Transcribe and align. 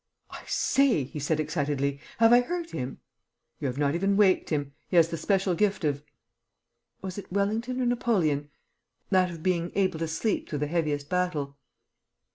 "I 0.31 0.41
say," 0.47 1.03
he 1.03 1.19
said 1.19 1.39
excitedly, 1.39 1.99
"have 2.17 2.33
I 2.33 2.41
hurt 2.41 2.71
him?" 2.71 2.97
"You 3.59 3.67
have 3.67 3.77
not 3.77 3.93
even 3.93 4.17
waked 4.17 4.49
him. 4.49 4.73
He 4.87 4.95
has 4.95 5.09
the 5.09 5.15
special 5.15 5.53
gift 5.53 5.83
of 5.83 6.03
was 7.03 7.19
it 7.19 7.31
Wellington 7.31 7.79
or 7.79 7.85
Napoleon? 7.85 8.49
that 9.11 9.29
of 9.29 9.43
being 9.43 9.71
able 9.75 9.99
to 9.99 10.07
sleep 10.07 10.49
through 10.49 10.57
the 10.57 10.65
heaviest 10.65 11.07
battle." 11.07 11.55